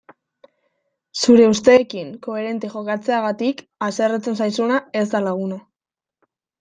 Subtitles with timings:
[1.25, 5.61] Zure usteekin koherente jokatzeagatik haserretzen zaizuna ez da laguna.